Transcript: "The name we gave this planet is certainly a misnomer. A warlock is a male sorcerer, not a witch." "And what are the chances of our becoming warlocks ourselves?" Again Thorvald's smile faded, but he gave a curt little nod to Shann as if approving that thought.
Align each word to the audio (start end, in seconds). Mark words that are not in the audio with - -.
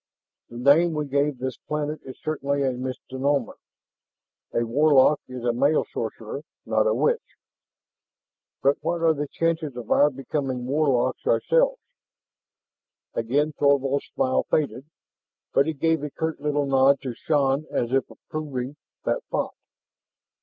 "The 0.49 0.57
name 0.57 0.93
we 0.93 1.05
gave 1.05 1.37
this 1.37 1.57
planet 1.57 1.99
is 2.03 2.17
certainly 2.23 2.63
a 2.63 2.71
misnomer. 2.71 3.55
A 4.51 4.65
warlock 4.65 5.19
is 5.27 5.43
a 5.43 5.53
male 5.53 5.85
sorcerer, 5.93 6.41
not 6.65 6.87
a 6.87 6.93
witch." 6.95 7.21
"And 8.63 8.75
what 8.81 9.03
are 9.03 9.13
the 9.13 9.27
chances 9.27 9.75
of 9.77 9.91
our 9.91 10.09
becoming 10.09 10.65
warlocks 10.65 11.27
ourselves?" 11.27 11.83
Again 13.13 13.53
Thorvald's 13.53 14.09
smile 14.15 14.41
faded, 14.49 14.85
but 15.53 15.67
he 15.67 15.73
gave 15.73 16.01
a 16.01 16.09
curt 16.09 16.39
little 16.39 16.65
nod 16.65 16.99
to 17.01 17.13
Shann 17.13 17.67
as 17.69 17.91
if 17.93 18.09
approving 18.09 18.77
that 19.05 19.23
thought. 19.29 19.53